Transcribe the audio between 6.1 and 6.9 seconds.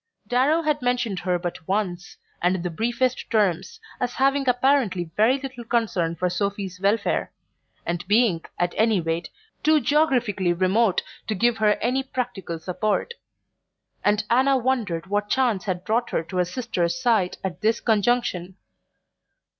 for Sophy's